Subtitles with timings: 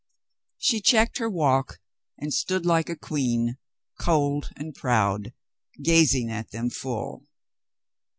[0.57, 1.79] She checked her walk
[2.17, 3.59] and stood like a queen,
[3.99, 5.31] cold and proud,
[5.79, 7.27] gazing at them full.